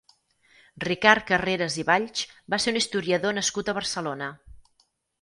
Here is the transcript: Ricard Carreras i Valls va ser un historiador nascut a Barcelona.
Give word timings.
Ricard 0.85 1.27
Carreras 1.33 1.77
i 1.83 1.87
Valls 1.91 2.25
va 2.55 2.61
ser 2.65 2.75
un 2.75 2.83
historiador 2.83 3.39
nascut 3.41 3.71
a 3.75 3.81
Barcelona. 3.83 4.35